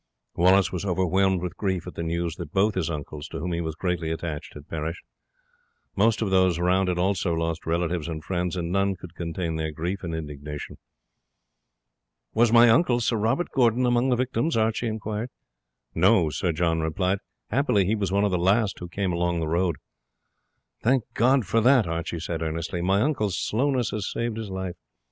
[0.35, 3.61] Wallace was overwhelmed with grief at the news that both his uncles, to whom he
[3.61, 5.03] was greatly attached, had perished.
[5.95, 9.71] Most of those around had also lost relatives and friends, and none could contain their
[9.71, 10.79] grief and indignation.
[12.33, 15.29] "Was my uncle, Sir Robert Gordon, among the victims?" Archie inquired.
[15.93, 17.19] "No," Sir John replied;
[17.51, 19.75] "happily he was one of the last who came along the road."
[20.81, 24.77] "Thank God for that!" Archie said earnestly; "my uncle's slowness has saved his life.